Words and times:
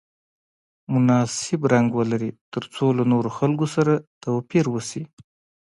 مناسب 0.93 1.61
رنګ 1.73 1.89
ولري 1.99 2.31
ترڅو 2.53 2.85
له 2.97 3.03
نورو 3.11 3.29
خلکو 3.37 3.65
سره 3.75 3.93
توپیر 4.23 4.65
وشي. 4.71 5.03